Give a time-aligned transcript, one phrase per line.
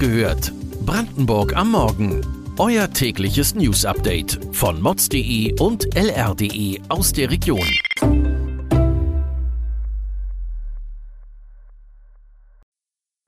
[0.00, 0.52] gehört.
[0.84, 2.26] Brandenburg am Morgen.
[2.58, 7.68] Euer tägliches News-Update von mods.de und lr.de aus der Region.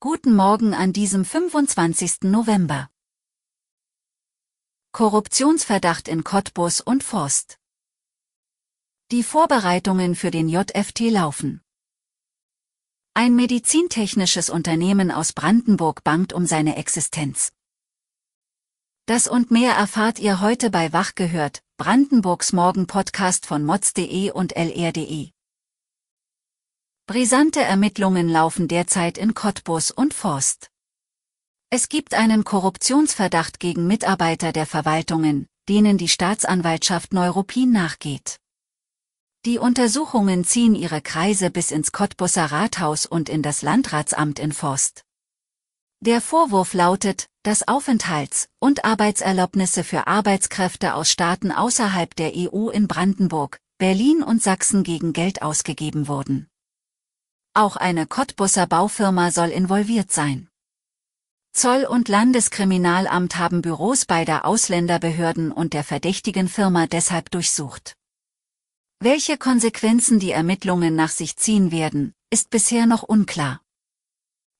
[0.00, 2.22] Guten Morgen an diesem 25.
[2.22, 2.88] November.
[4.92, 7.58] Korruptionsverdacht in Cottbus und Forst.
[9.10, 11.63] Die Vorbereitungen für den JFT laufen.
[13.16, 17.52] Ein medizintechnisches Unternehmen aus Brandenburg bangt um seine Existenz.
[19.06, 25.30] Das und mehr erfahrt ihr heute bei Wach gehört, Brandenburgs Morgen-Podcast von mods.de und lr.de.
[27.06, 30.70] Brisante Ermittlungen laufen derzeit in Cottbus und Forst.
[31.70, 38.40] Es gibt einen Korruptionsverdacht gegen Mitarbeiter der Verwaltungen, denen die Staatsanwaltschaft Neuruppin nachgeht.
[39.46, 45.04] Die Untersuchungen ziehen ihre Kreise bis ins Cottbusser Rathaus und in das Landratsamt in Forst.
[46.00, 52.88] Der Vorwurf lautet, dass Aufenthalts- und Arbeitserlaubnisse für Arbeitskräfte aus Staaten außerhalb der EU in
[52.88, 56.48] Brandenburg, Berlin und Sachsen gegen Geld ausgegeben wurden.
[57.52, 60.48] Auch eine Cottbusser Baufirma soll involviert sein.
[61.52, 67.94] Zoll- und Landeskriminalamt haben Büros beider Ausländerbehörden und der verdächtigen Firma deshalb durchsucht.
[69.04, 73.60] Welche Konsequenzen die Ermittlungen nach sich ziehen werden, ist bisher noch unklar.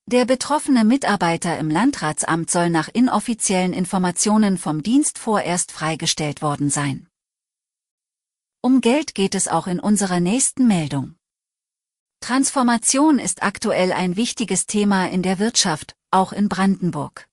[0.05, 7.07] Der betroffene Mitarbeiter im Landratsamt soll nach inoffiziellen Informationen vom Dienst vorerst freigestellt worden sein.
[8.61, 11.15] Um Geld geht es auch in unserer nächsten Meldung.
[12.19, 17.27] Transformation ist aktuell ein wichtiges Thema in der Wirtschaft, auch in Brandenburg.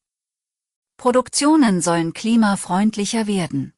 [0.97, 3.75] Produktionen sollen klimafreundlicher werden.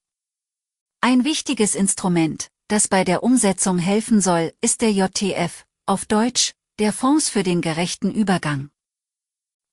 [1.00, 6.92] Ein wichtiges Instrument, das bei der Umsetzung helfen soll, ist der JTF, auf Deutsch, der
[6.92, 8.70] Fonds für den gerechten Übergang.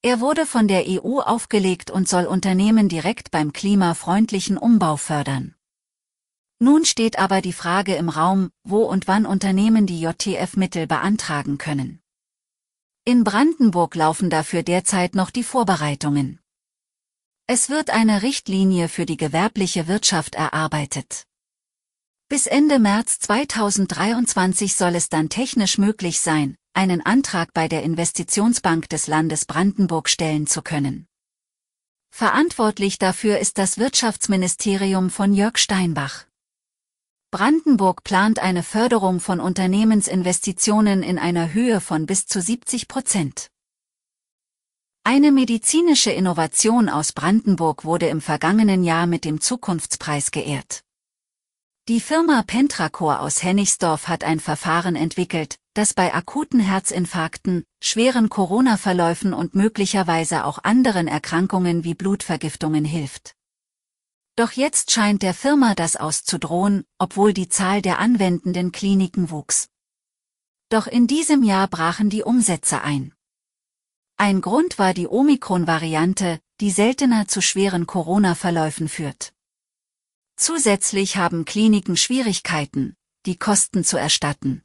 [0.04, 5.56] Er wurde von der EU aufgelegt und soll Unternehmen direkt beim klimafreundlichen Umbau fördern.
[6.60, 12.02] Nun steht aber die Frage im Raum, wo und wann Unternehmen die JTF-Mittel beantragen können.
[13.04, 16.40] In Brandenburg laufen dafür derzeit noch die Vorbereitungen.
[17.48, 21.26] Es wird eine Richtlinie für die gewerbliche Wirtschaft erarbeitet.
[22.32, 28.88] Bis Ende März 2023 soll es dann technisch möglich sein, einen Antrag bei der Investitionsbank
[28.88, 31.08] des Landes Brandenburg stellen zu können.
[32.10, 36.24] Verantwortlich dafür ist das Wirtschaftsministerium von Jörg Steinbach.
[37.32, 43.50] Brandenburg plant eine Förderung von Unternehmensinvestitionen in einer Höhe von bis zu 70 Prozent.
[45.04, 50.86] Eine medizinische Innovation aus Brandenburg wurde im vergangenen Jahr mit dem Zukunftspreis geehrt.
[51.92, 59.34] Die Firma Pentracor aus Hennigsdorf hat ein Verfahren entwickelt, das bei akuten Herzinfarkten, schweren Corona-Verläufen
[59.34, 63.36] und möglicherweise auch anderen Erkrankungen wie Blutvergiftungen hilft.
[64.38, 69.68] Doch jetzt scheint der Firma das auszudrohen, obwohl die Zahl der anwendenden Kliniken wuchs.
[70.70, 73.14] Doch in diesem Jahr brachen die Umsätze ein.
[74.16, 79.34] Ein Grund war die Omikron-Variante, die seltener zu schweren Corona-Verläufen führt.
[80.42, 82.96] Zusätzlich haben Kliniken Schwierigkeiten,
[83.28, 84.64] die Kosten zu erstatten.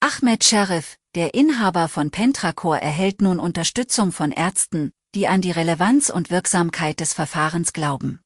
[0.00, 6.10] Ahmed Sheriff, der Inhaber von Pentracor erhält nun Unterstützung von Ärzten, die an die Relevanz
[6.10, 8.20] und Wirksamkeit des Verfahrens glauben.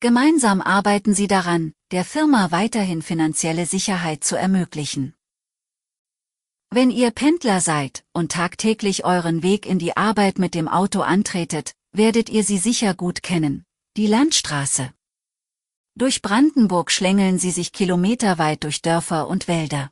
[0.00, 5.14] Gemeinsam arbeiten sie daran, der Firma weiterhin finanzielle Sicherheit zu ermöglichen.
[6.68, 11.72] Wenn ihr Pendler seid und tagtäglich euren Weg in die Arbeit mit dem Auto antretet,
[11.92, 13.64] werdet ihr sie sicher gut kennen,
[13.96, 14.92] die Landstraße.
[15.98, 19.90] Durch Brandenburg schlängeln sie sich kilometerweit durch Dörfer und Wälder.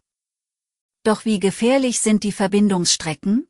[1.03, 3.49] Doch wie gefährlich sind die Verbindungsstrecken?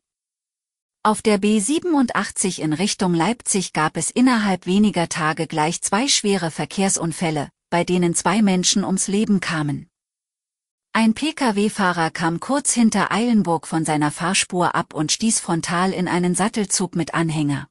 [1.03, 7.51] Auf der B87 in Richtung Leipzig gab es innerhalb weniger Tage gleich zwei schwere Verkehrsunfälle,
[7.69, 9.91] bei denen zwei Menschen ums Leben kamen.
[10.95, 16.35] Ein Pkw-Fahrer kam kurz hinter Eilenburg von seiner Fahrspur ab und stieß frontal in einen
[16.35, 17.69] Sattelzug mit Anhänger.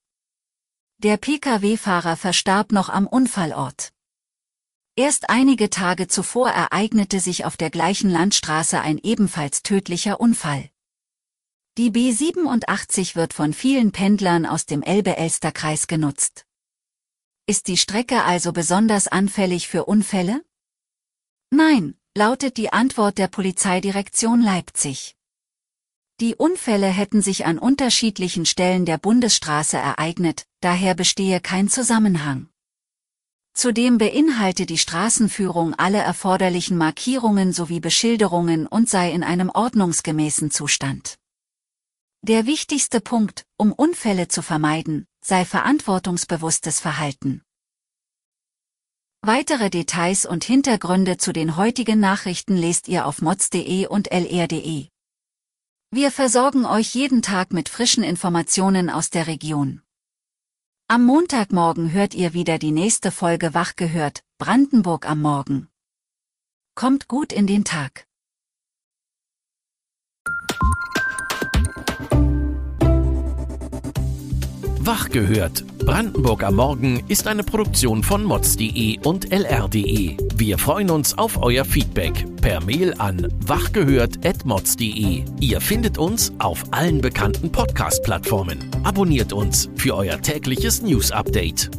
[1.00, 3.95] Der Pkw-Fahrer verstarb noch am Unfallort.
[4.98, 10.70] Erst einige Tage zuvor ereignete sich auf der gleichen Landstraße ein ebenfalls tödlicher Unfall.
[11.78, 16.46] Die B87 wird von vielen Pendlern aus dem Elbe-Elster-Kreis genutzt.
[17.46, 20.46] Ist die Strecke also besonders anfällig für Unfälle?
[21.50, 25.18] Nein, lautet die Antwort der Polizeidirektion Leipzig.
[26.22, 32.48] Die Unfälle hätten sich an unterschiedlichen Stellen der Bundesstraße ereignet, daher bestehe kein Zusammenhang.
[33.56, 41.18] Zudem beinhalte die Straßenführung alle erforderlichen Markierungen sowie Beschilderungen und sei in einem ordnungsgemäßen Zustand.
[42.22, 47.44] Der wichtigste Punkt, um Unfälle zu vermeiden, sei verantwortungsbewusstes Verhalten.
[49.22, 54.90] Weitere Details und Hintergründe zu den heutigen Nachrichten lest ihr auf mods.de und lr.de.
[55.92, 59.85] Wir versorgen euch jeden Tag mit frischen Informationen aus der Region.
[60.88, 65.68] Am Montagmorgen hört ihr wieder die nächste Folge Wach gehört, Brandenburg am Morgen.
[66.76, 68.06] Kommt gut in den Tag.
[74.80, 75.66] Wach gehört.
[75.80, 80.18] Brandenburg am Morgen ist eine Produktion von mods.de und lr.de.
[80.36, 85.24] Wir freuen uns auf euer Feedback per Mail an wachgehört.mods.de.
[85.40, 88.60] Ihr findet uns auf allen bekannten Podcast-Plattformen.
[88.84, 91.72] Abonniert uns für euer tägliches News-Update.